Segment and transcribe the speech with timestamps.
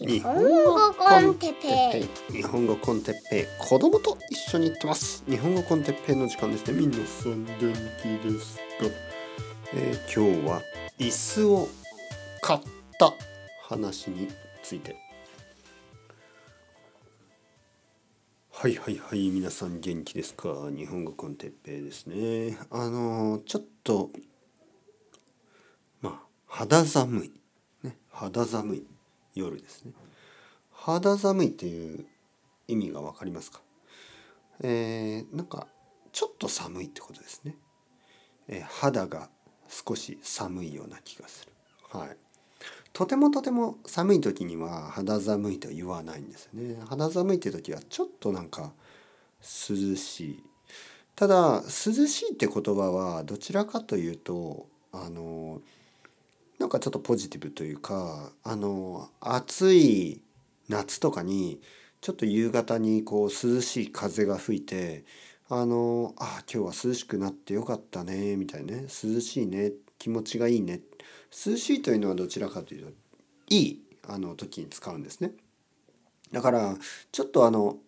[0.00, 2.32] 日本語コンテッペイ。
[2.32, 3.44] 日本語コンテッペイ。
[3.58, 5.22] 子供と一緒に行ってます。
[5.28, 6.80] 日本語コンテッペイの時間ですね。
[6.80, 8.62] 皆さん元気ですか、
[9.74, 10.62] えー、今日は
[10.98, 11.68] 椅子を
[12.40, 12.60] 買っ
[12.98, 13.12] た
[13.64, 14.28] 話に
[14.62, 14.96] ついて。
[18.50, 20.70] はいはいはい皆さん元気ですか？
[20.74, 22.56] 日本語コンテッペイですね。
[22.70, 24.10] あのー、ちょっと
[26.00, 27.32] まあ肌寒い。
[27.82, 28.86] ね肌寒い
[29.34, 29.92] 夜ですね。
[30.72, 32.06] 肌寒いっていう
[32.68, 33.60] 意味が分かりますか？
[34.62, 35.66] えー、なんか
[36.12, 37.56] ちょっと寒いってことですね、
[38.48, 39.28] えー、肌が
[39.68, 41.52] 少し寒いような気がする。
[41.98, 42.16] はい。
[42.92, 46.76] とてもとても寒い時には肌寒いと言わないんですよね。
[46.86, 48.72] 肌寒いって時はちょっとなんか
[49.40, 50.44] 涼しい。
[51.16, 51.70] ただ涼
[52.06, 55.60] しいって言葉はどちらかというとあの
[56.62, 60.22] なんかちょっとポジティブというかあの暑い
[60.68, 61.60] 夏とかに
[62.00, 65.04] ちょっと夕方にこう涼しい風が吹いて
[65.48, 70.82] あのあ今日は涼しくなってよかったねみたいなね涼しいね気持ちがいいね。
[71.46, 72.92] 涼しいというのはどちらかというと
[73.50, 75.32] いいあの時に使うんですね。
[76.30, 76.76] だから
[77.10, 77.78] ちょっとあの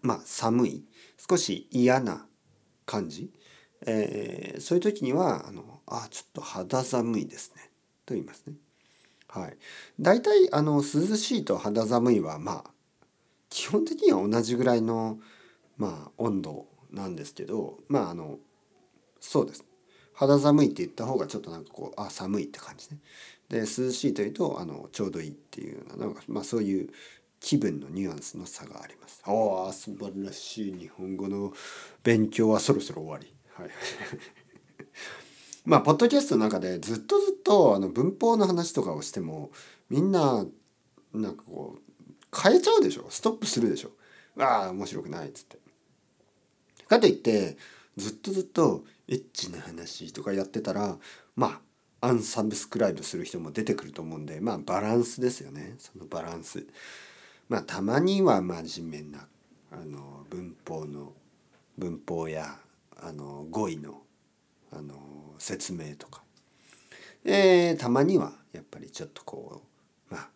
[0.00, 0.84] まあ寒い
[1.28, 2.24] 少し嫌な
[2.86, 3.30] 感じ、
[3.86, 7.69] えー、そういう時にはあのあちょっと肌寒いですね。
[8.10, 8.54] と言いますね。
[9.28, 9.56] はい、
[10.00, 10.82] 大体あの涼
[11.16, 12.70] しいと肌寒いはまあ
[13.48, 15.20] 基本的には同じぐらいの
[15.76, 18.38] まあ温度なんですけどまああの
[19.20, 19.64] そうです
[20.12, 22.98] 肌寒いって言った方がちょっとなんかこうあ寒いって感じね。
[23.48, 26.88] で涼しいというとあのちょうどいいっていうようななんか、まあ、そういう
[27.38, 29.22] 気分のニュアンスの差があります。
[29.24, 31.52] ああ素晴らしい日本語の
[32.02, 33.32] 勉強はそろそろ終わり。
[33.54, 33.70] はい
[35.64, 39.50] まあポッドキャストの中でずっとずっとあの文法の話とかをしても
[39.88, 40.44] みんな
[41.12, 43.06] なんかこう変えちゃうでしょ？
[43.10, 43.90] ストップするでしょ
[44.38, 45.58] ああ面白くないっつって。
[46.88, 47.56] かといって
[47.96, 50.96] ずっとずっとエッチな話とかやってたら
[51.36, 51.60] ま
[52.00, 56.66] あアンサブスクライブする人も出てくると思うんでまあバランスですよねそのバランス。
[57.48, 59.26] まあたまには真面目な
[59.72, 61.12] あの文法の
[61.76, 62.58] 文法や
[63.02, 64.02] あの語彙の
[64.72, 66.22] あの説明とか、
[67.24, 69.62] えー、たまにはやっぱりちょっとこ
[70.10, 70.28] うまあ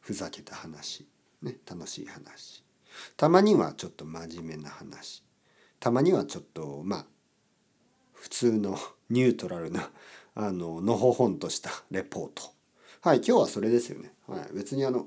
[0.00, 1.06] ふざけた話、
[1.42, 2.64] ね、楽しい話。
[3.16, 5.22] たまにはちょっと真面目な話。
[5.80, 7.06] たまにはちょっとまあ
[8.12, 8.78] 普通の
[9.10, 9.90] ニュートラルな
[10.34, 12.42] あののほほんとしたレポート。
[13.00, 15.06] はい今日はそれですよね、はい、別にあの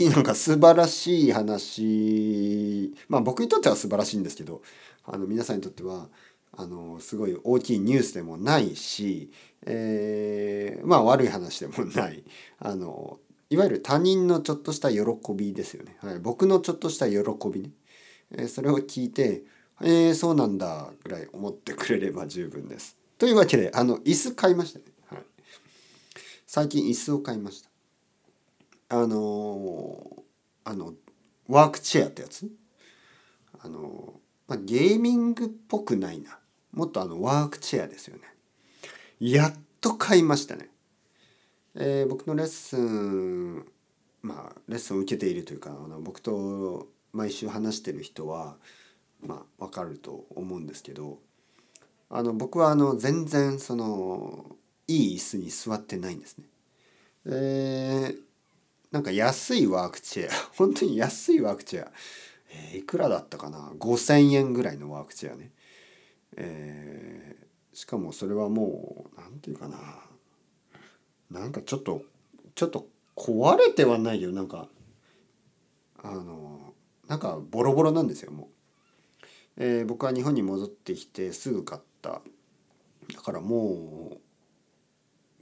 [0.00, 2.94] なんか素晴らしい話。
[3.08, 4.62] まあ僕にとっては素晴らしいんですけど
[5.04, 6.08] あの皆さんにとっては
[6.56, 9.32] あのすごい大きいニュースでもないし、
[9.66, 12.22] えー、まあ悪い話でもない。
[12.58, 13.18] あの
[13.50, 15.00] いわゆる他人のちょっとした喜
[15.34, 17.18] びですよね、はい、僕のちょっとした喜
[17.52, 17.70] びね、
[18.32, 19.44] えー、それを聞いて
[19.82, 22.96] 「えー、そうなんだ」ぐらい思ってくれれば十分です。
[23.18, 25.22] というわけであの椅子買いましたね、はい、
[26.46, 27.68] 最近椅子を買いました。
[28.96, 30.24] あの
[30.64, 30.94] あの
[31.46, 32.48] ワークチェアってやつ？
[33.60, 36.38] あの、まあ、ゲーミングっぽくないな。
[36.74, 38.22] もっとあのワークチェアですよね
[39.20, 40.68] やっと買いましたね、
[41.76, 43.64] えー、僕のレッスン
[44.22, 48.56] まあレッスンを受けているというかあの僕と毎週話してる人は
[49.24, 51.18] まあ分かると思うんですけど
[52.10, 54.44] あの僕はあの全然その
[54.86, 56.44] いい椅子に座ってないんですね。
[57.26, 58.18] えー、
[58.90, 61.92] なんか安いワークチェア 本当に安いワークチェア、
[62.50, 65.50] えー、いくらだったかな？5,000円ぐらいのワークチェアね。
[66.36, 69.78] えー、しかもそれはもう何て言うかな。
[71.30, 72.02] なんかちょっと
[72.54, 72.86] ちょっと
[73.16, 74.32] 壊れてはないよ。
[74.32, 74.68] なんか
[76.02, 76.74] あの
[77.08, 78.46] なんかボロボロなんですよもう、
[79.56, 82.20] えー、僕は日本に戻ってきてすぐ買った。
[83.14, 84.18] だからも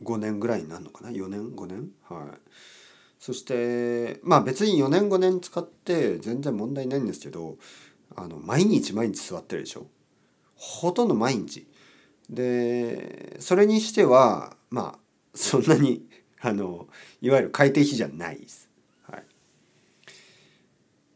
[0.00, 1.90] う5年ぐらいになるのかな？4年？5年？
[2.08, 2.38] はい。
[3.18, 7.56] そしてまあ別に4年5年使って全然問題ないんですけど
[8.16, 9.86] あの毎日毎日座ってるでしょ？
[10.62, 11.66] ほとんど毎日
[12.30, 14.98] でそれにしてはまあ
[15.34, 16.06] そんなに
[16.40, 16.86] あの
[17.20, 18.68] いわゆる快適じゃないです。
[19.02, 19.24] はい、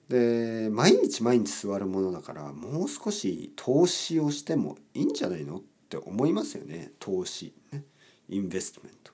[0.08, 7.84] で毎日毎日座るものだからもう少し投資をしてもいいんじゃないのって思いますよね投資ね
[8.28, 9.12] インベストメント。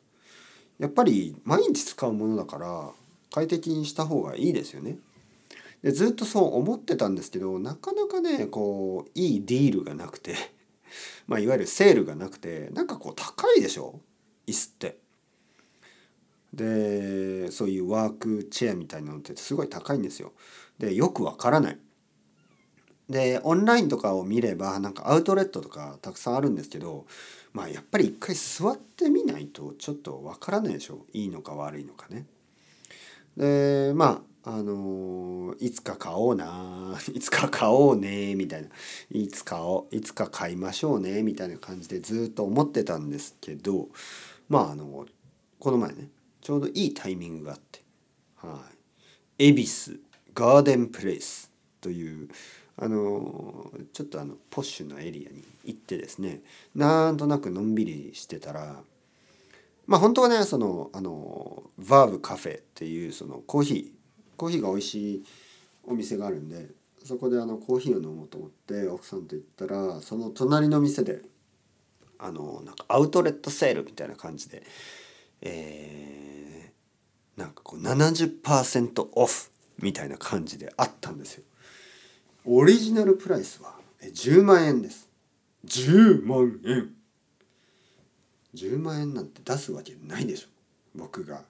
[0.78, 2.90] やっぱり毎日使うものだから
[3.30, 4.96] 快適にした方がいいですよね。
[5.82, 10.36] でずっとそう思ってたんですけどなかなかねこういいディールがなくて
[11.26, 14.00] まあいわゆるセールがなくてなんかこう高いでしょ？
[14.46, 14.98] 椅子って。
[16.52, 20.32] でそういうワークチェアみたいなのってすごい高いんですよ。
[20.78, 21.78] でよくわからない。
[23.08, 27.06] でオンラインとかを見ればなんかアウトレットとかたくさんあるんですけど
[27.52, 31.06] まあやっぱり一回座ってみないとちょっとわからないでしょ？
[31.14, 32.26] いいのか悪いのかね。
[33.36, 38.68] でまああのいつか買おうな いつか買おうねみたいな。
[39.10, 43.88] いつ買おういつか買いましょうねみたいな感じでずっと思ってたんですけど
[44.48, 45.06] まああの
[45.58, 46.08] この前ね
[46.40, 47.82] ちょうどいいタイミングがあって
[48.36, 48.68] は
[49.38, 49.48] い。
[49.48, 50.00] 恵比寿
[50.34, 51.50] ガーデンプレイス
[51.80, 52.28] という
[52.76, 56.42] あのちょっとあのポッシュのエリアに行ってですね
[56.74, 58.82] なんとなくのんびりしてたら
[59.86, 65.24] まあ本当はねそのあのバーブカフェっていうそのコーヒーコーヒーが美味しい
[65.84, 66.68] お店があるんで
[67.04, 71.22] そこであのコーヒーを飲もうと思って奥さんと行ったらその隣の店で
[72.18, 74.62] あのなんかアウトレットセールみたいな感じで
[75.42, 79.50] えー、なんかこう70%オフ
[79.80, 81.44] みたいな感じであったんですよ。
[82.44, 85.08] オリジナルプライスは10万円です。
[85.66, 86.90] 10万円
[88.54, 90.48] 10万円なんて出すわけないでしょ。
[90.94, 91.44] 僕が。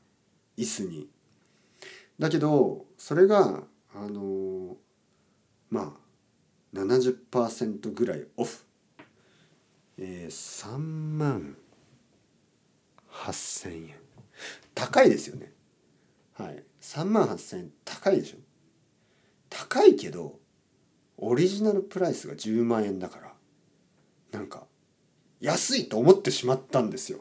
[0.57, 1.09] 椅子に。
[2.19, 3.65] だけどそれが
[3.95, 4.77] あの
[5.71, 5.97] ま
[6.75, 8.65] あ70%ぐらいオフ、
[9.99, 11.57] えー、3万
[13.11, 13.95] 8,000円
[14.75, 15.53] 高いですよね。
[16.35, 16.63] はい。
[16.81, 18.37] 3万8,000円高いでしょ。
[19.51, 20.39] 高いけど
[21.19, 23.32] オリジナルプライスが10万円だから。
[25.43, 27.19] 安いと思ってしまったんですよ。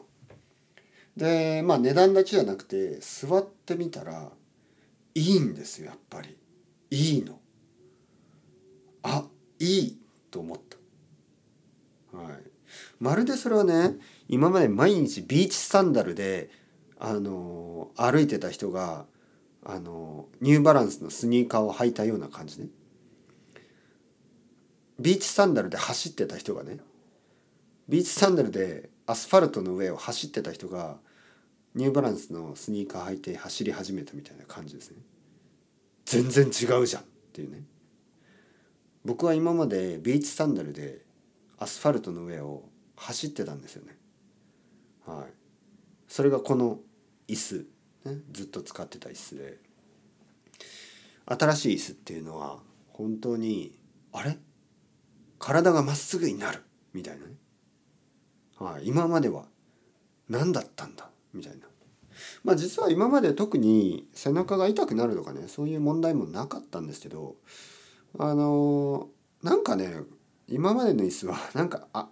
[1.16, 4.30] でまあ値段だけじゃなくて座ってみたら
[5.14, 6.36] いいんですよやっぱり。
[6.90, 7.40] いいの。
[9.02, 9.24] あ
[9.58, 9.98] いい
[10.30, 10.58] と思っ
[12.12, 12.16] た。
[12.16, 12.36] はい。
[13.00, 13.96] まるでそれはね
[14.28, 16.48] 今まで毎日ビーチサンダルで
[17.00, 19.04] あの歩いてた人が
[19.64, 22.68] あのニューバランスのスニーカーを履いたような感じね。
[25.00, 26.78] ビーチサンダルで走ってた人がね
[27.92, 30.96] ビーチサンダルでアスファルトの上を走ってた人が
[31.74, 34.96] ニューバランスのスニーカー履いて走り始めたみたいな感じですね。
[36.06, 37.04] 全然違うじゃんっ
[37.34, 37.64] ていうね。
[39.04, 41.02] 僕は今までビーチサンダルで
[41.58, 42.62] アスファルトの上を
[42.96, 43.94] 走ってたんですよね。
[45.06, 45.32] はい。
[46.08, 46.78] それがこの
[47.28, 47.66] 椅子、
[48.06, 49.58] ね、ずっと使ってた椅子で。
[51.26, 52.56] 新しい椅子っていうのは
[52.88, 53.78] 本当に
[54.14, 54.38] あれ？
[55.38, 56.62] 体がまっすぐになる
[56.94, 57.34] みたいなね、
[58.62, 59.44] はい、今までは
[60.28, 61.10] 何だったんだ？
[61.34, 61.66] みたいな。
[62.44, 67.36] まあ実は今まで特に背中が痛くなるとかねそういう問題もなかったんですけど
[68.18, 69.08] あの
[69.42, 69.96] なんかね
[70.46, 72.08] 今までの椅子は なんかあ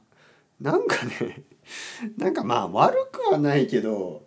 [0.60, 1.44] なんかね
[2.16, 4.26] なんかまあ悪くはないけど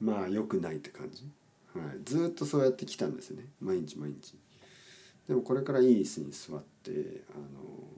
[0.00, 1.24] まあ良くないって感じ、
[1.74, 3.48] はい、ずっとそうやってきたんですよね。
[3.60, 4.36] 毎日毎日。
[5.26, 7.97] でもこれからいい椅子に座ってあの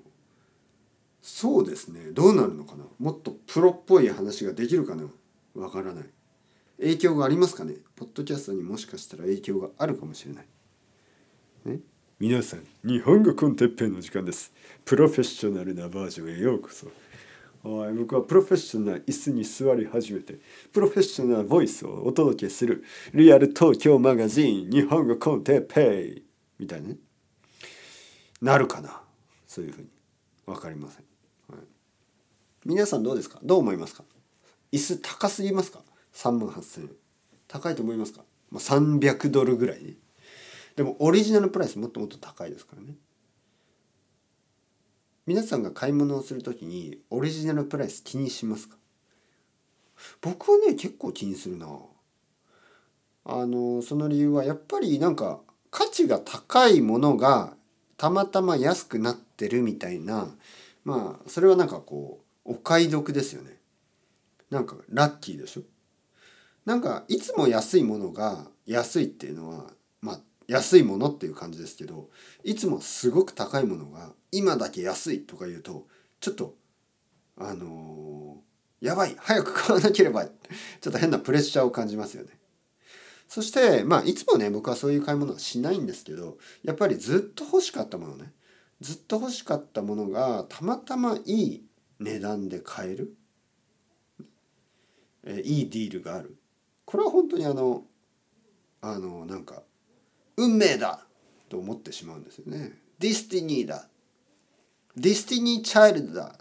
[1.22, 2.12] そうですね。
[2.12, 2.84] どうなるのかな。
[2.98, 5.04] もっとプロっぽい話ができるかな。
[5.54, 6.04] わからない。
[6.78, 7.74] 影響がありますかね。
[7.94, 10.46] ポッドキャストにもしかしたら影響があるかもしれない。
[11.66, 11.80] ね、
[12.18, 14.52] 皆さん日本語コンテッペの時間です。
[14.84, 16.86] プロフェッショナルなバージョンへようこそ。
[17.62, 20.38] はい僕はプロフェッショナル椅子に座り始めて
[20.72, 22.82] プロフェッショナルボイスをお届けする
[23.12, 26.24] リアル東京マガジン日本語コンテッペイ
[26.58, 26.96] みたいなね。
[28.40, 29.02] なるかな。
[29.46, 29.88] そういうふうに。
[30.50, 31.04] 分かりません、
[32.64, 33.38] 皆さんどうですか？
[33.42, 34.04] どう思いますか？
[34.72, 35.80] 椅子高すぎますか
[36.14, 36.90] ？3万8,000円。
[37.48, 39.82] 高いと思いますか、まあ、300ドルぐらい。
[39.82, 39.94] ね
[40.76, 42.94] でもオリジナルプライスもっともっと高いですからね。
[45.26, 48.76] 皆さんが買い物をする時にオリジナルプライス気にしますか？
[50.20, 51.66] 僕はね結構気にするな。
[53.24, 55.40] あのその理由はやっぱりなんか
[55.70, 57.54] 価値が高いものが
[57.96, 60.28] たまたま安くなってるみたいな。
[60.84, 63.60] まあそれはなんかこうお買い得ですよね。
[64.50, 65.62] なんかラッキーでしょ？
[66.66, 72.10] なんかいつも安いものが安いっていうのはまあ安いものっていう感じですけど
[72.42, 75.86] いつもすごく高いものが今だけ安いとか言うと
[76.18, 76.56] ちょっと
[77.36, 80.30] あのー、やばい早く買わなければちょ
[80.90, 82.30] っと変なプレッシャーを感じますよね。
[83.28, 88.32] そしてまあいつもね僕はそういう買い物はしないんですけどやっぱりずっと欲しかったものね。
[88.80, 91.64] ずっと欲しかったものがたまたまいい
[92.00, 93.14] 値段で買える、
[95.24, 96.36] えいい deal がある
[96.84, 97.84] これは本当にあの
[98.80, 99.62] あのなんか
[100.36, 101.06] 運命だ
[101.48, 102.72] と思ってしまうんですよね。
[102.98, 103.88] Destiny だ。
[104.96, 106.34] Destiny Child だ。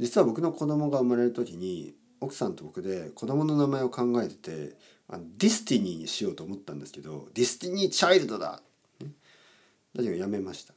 [0.00, 4.76] 実は僕の子供が生まれる時に奥さんと僕で子供の名前を考えてて
[5.08, 8.60] あの Destiny にしようと思ったんですけど Destiny Child だ、
[9.00, 10.74] だけどやめました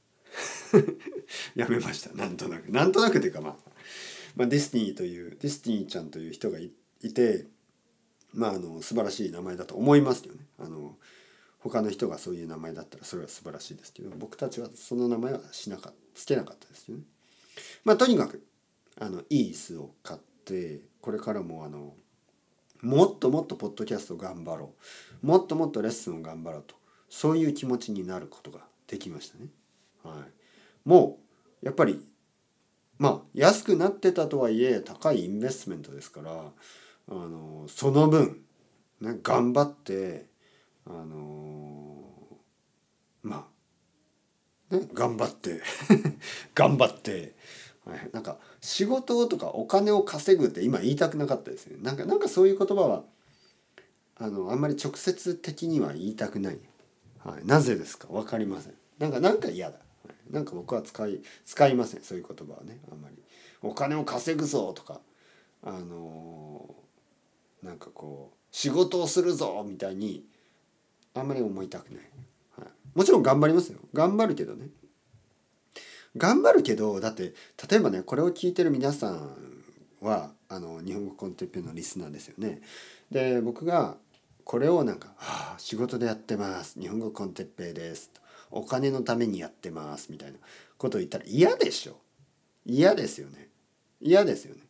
[1.55, 2.13] やめました。
[2.13, 2.72] なんとなく。
[2.72, 3.55] なんとなくというかまあ、
[4.36, 6.72] まあ、 Destiny という Destiny ちゃんという人がい
[7.13, 7.48] て
[8.34, 10.46] まああの素晴らしい名前だと思いますよね。
[10.60, 10.96] あの
[11.60, 17.03] 他の人がそういう名前だったらそれは素晴らしいですけど僕たちはその名前はしなかつけなかったですよね。
[17.84, 18.43] まあとにかく
[19.00, 21.93] あのいい椅子を買ってこれからもあの
[22.81, 24.74] もっともっとポッドキャスト頑張ろ
[25.24, 25.27] う。
[25.27, 26.75] もっともっとレッスンを頑張ろうと。
[27.10, 29.48] そういう気持ちになることができましたね。
[30.03, 31.20] はい、も
[31.62, 32.06] うやっぱり
[32.98, 38.41] まあ安くなってたとはいえ高いインベストメントですからあのその分、
[39.01, 40.27] ね、頑張って
[40.86, 42.03] あの
[43.24, 43.48] ま
[44.72, 45.62] あね頑張って
[46.56, 47.36] 頑張って
[47.86, 51.77] はい、なんか仕事とかお金を稼ぐって今言いたくなかったですね。
[51.82, 53.03] なんかなんかそういう言葉は
[54.18, 56.60] あのあんまり直接的には言いたくない、
[57.24, 58.08] はい、なぜですか？
[58.10, 58.74] 分かりません。
[59.00, 59.79] なんかなんか嫌だ、
[60.29, 62.79] なんか僕は使い使いませんそういう言葉はね。
[62.91, 63.15] あんまり。
[63.62, 65.01] お金を稼ぐぞとか。
[65.62, 70.24] あのー、なんかこう仕事をするぞみたいに
[71.13, 72.03] あんまり思いたくない、
[72.57, 73.79] はい、もちろん頑張りますよ。
[73.93, 74.69] 頑張るけどね。
[76.17, 77.33] 頑張るけどだって
[77.69, 79.36] 例えばねこれを聞いてる皆さん
[80.01, 82.62] はあの日本語コンテッペのリスナーですよね。
[83.12, 83.98] で僕が
[84.43, 86.79] これをなんか「はあ仕事でやってます。
[86.79, 88.21] 日本語コンテッペイです」と。
[88.51, 90.39] お金のためにやってますみたいな
[90.77, 91.98] ことを言ったら嫌でしょ。
[92.65, 93.50] 嫌ですよね。
[94.01, 94.62] 嫌ですよね。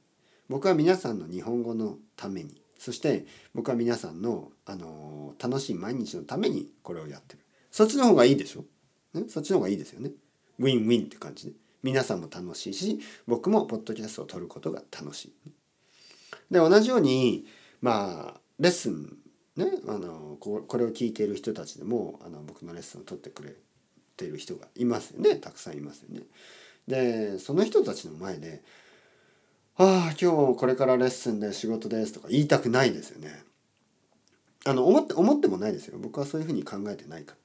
[0.48, 2.62] 僕は皆さんの日本語のために。
[2.78, 7.44] そして僕は皆さんの、あの楽しい毎日のためにこれをやってる。
[7.72, 8.66] そっちの方がいいでしょ、
[9.14, 10.12] ね、そっちの方がいいですよね。
[10.58, 15.34] ウィンウィンって感じで皆さんも楽しいし僕もポッドキャストを撮ることが楽しい。
[16.52, 17.46] で同じように
[17.82, 19.18] まあレッスン
[19.56, 19.68] ね？
[19.88, 23.54] あのこれを聞いている人たちでもあの僕のレッスンを取ってくれ
[24.20, 26.24] てる人がいますよねたくさんいますよね。
[26.88, 28.62] でその人たちの前で
[29.78, 33.44] 「ああ今日これからレッスンで仕事です」とか言いたくないですよね。
[34.66, 37.36] あの思って思ってもないですよ僕はそういうふうに考えてないか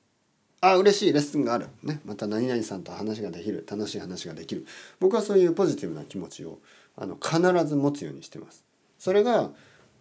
[0.60, 0.70] ら。
[0.72, 4.64] あ嬉しいレッスンがある、ね、また何々さんと話ができる楽しい話ができる
[4.98, 6.58] 僕はそういうポジティブな気持ちを
[6.96, 8.64] あの必ず持つようにしてます。
[8.98, 9.52] それが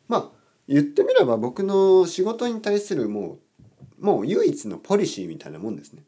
[0.07, 0.29] まあ
[0.67, 3.39] 言ってみれば僕の仕事に対するも
[3.99, 6.03] うもう唯一のポリシーみたいなもんですね。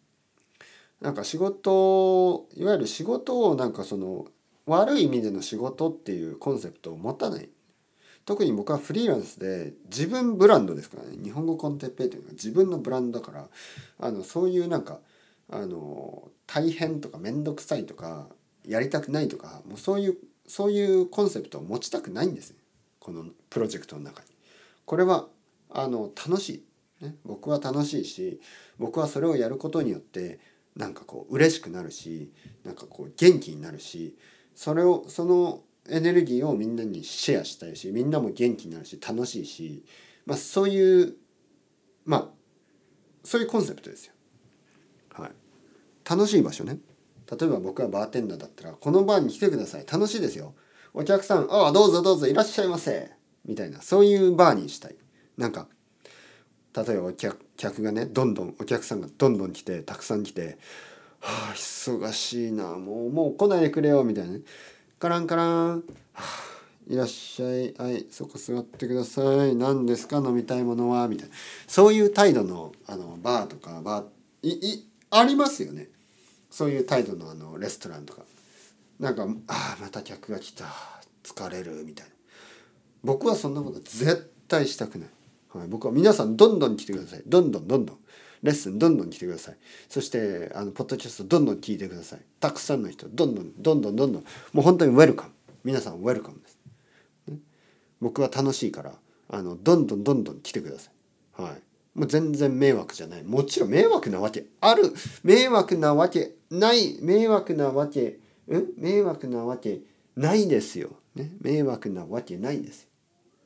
[1.06, 4.26] なんか仕事いわゆる仕事をなんかその
[4.66, 7.48] 悪い意味での仕事っていうコンセプトを持たない。
[8.26, 11.16] 特に僕はフリーランスで自分ブランドですからね。
[11.24, 13.48] 日本語コンテッペイというのは自分のブランドだから。
[14.00, 15.00] あのそういうなんか
[15.48, 18.28] あの大変とか面倒くさいとか
[18.68, 22.56] やりたくないとかもうそういうそういうコンセプトを持ちたくないんです
[23.00, 24.28] このプロジェクトの中に。
[24.86, 25.28] これは
[25.70, 26.64] あの楽し
[27.00, 28.42] い、ね、僕は楽しいし
[28.80, 30.40] 僕はそれをやることによって
[30.76, 32.32] なんかこう嬉しくなるし
[32.64, 34.18] なんかこう元気になるし
[34.56, 39.86] それをそのエネルギーをみんなにシェアしたいしみんなも元気になるし楽しいし、
[40.26, 41.16] まあ、そういう
[42.06, 42.28] まあ
[43.24, 44.14] そういうコンセプトですよ。
[45.14, 45.32] はい、
[46.08, 46.78] 楽しい場所ね。
[47.30, 49.86] 例えば僕がバーテンダーだったらこのバーに来てください。
[49.92, 50.54] 楽しいですよ。
[50.94, 53.12] お客さんああどうぞどうぞいらっしゃいませ。
[53.46, 54.96] みたいなそういうバーにしたい。
[55.38, 55.68] なんか
[56.76, 60.58] 例えば客客がねどんどんお客さんがどんどん来てたくさん来て
[61.22, 64.42] 「はあ忙しいなもうもう来ないでくれよ」みたいなね
[65.00, 65.76] カランカラン。
[65.78, 65.82] は
[66.14, 66.56] あ
[66.88, 67.74] いらっしゃい。
[67.74, 69.56] はい、そこ座ってください。
[69.56, 71.36] 何ですか飲みたいものはみたいな。
[71.68, 74.06] そういう態度のあのバーとかバー
[74.44, 75.90] いいありますよね。
[76.50, 78.22] そういう態度のあのレストランとか。
[79.00, 80.66] なんかああまた客が来た
[81.24, 82.12] 疲れるみたいな。
[83.04, 85.10] 僕はそんなこと絶対したくない。
[85.58, 87.24] はい、僕は皆さんどんどん来てください。
[87.26, 87.98] どんどんどんどん。
[88.44, 89.58] レッスンどんどん来てください。
[89.88, 92.20] そしてあのポッドキャストどんどん聞いてください。
[92.40, 94.24] たくさんの人どんどんどんどんどんどん。
[94.52, 95.32] もう本当にウェルカム。
[95.64, 96.60] 皆さんウェルカムです、
[97.28, 97.38] ね、
[98.02, 98.94] 僕は楽しいから
[99.30, 100.92] あのどんどんどんどん来てくださ
[101.40, 101.42] い。
[101.42, 101.62] はい。
[101.98, 103.24] もう全然迷惑じゃない。
[103.24, 104.94] もちろん迷惑なわけある。
[105.24, 107.00] 迷惑なわけない。
[107.02, 108.68] 迷惑なわけうん？
[108.78, 109.80] 迷惑なわけ
[110.16, 112.88] ないですよ、ね、迷惑なわけないです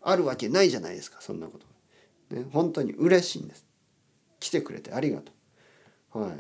[0.02, 1.66] あるわけないじゃないですかそんなこと、
[2.30, 3.66] ね、本当に嬉しいんです
[4.40, 5.32] 来てくれてありがと
[6.16, 6.20] う。
[6.22, 6.32] はい。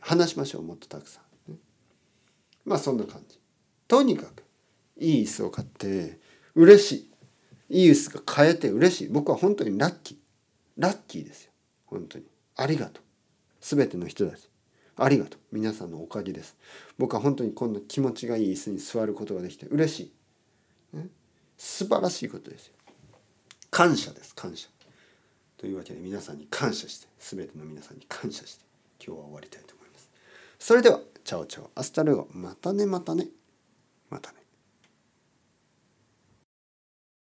[0.00, 1.52] 話しましょう、もっとたくさん。
[1.52, 1.58] ね、
[2.64, 3.38] まあそんな感じ。
[3.88, 4.44] とにかく、
[4.98, 6.18] いい椅子を買って、
[6.54, 6.92] 嬉し
[7.68, 7.84] い。
[7.84, 9.08] いい椅子が買えて嬉しい。
[9.08, 10.16] 僕は本当にラッキー。
[10.76, 11.52] ラッキーですよ。
[11.86, 12.24] 本当に。
[12.56, 13.04] ありがとう。
[13.60, 14.48] すべての人たち。
[14.96, 15.40] ありがとう。
[15.52, 16.56] 皆さんのおかげです。
[16.98, 20.12] 僕は本当にこんな気持ちがいい椅子に座ることができて嬉しい。
[20.94, 21.08] ね、
[21.58, 22.74] 素晴らしいことですよ
[23.70, 24.68] 感謝です感謝
[25.64, 28.64] というわけで皆さんに感謝して全ての皆さんに感謝して
[29.02, 30.10] 今日は終わりたいと思います。
[30.58, 32.28] それでは Ciao ciao。Hasta luego。
[32.32, 33.28] またねまたね。
[34.10, 34.43] またね。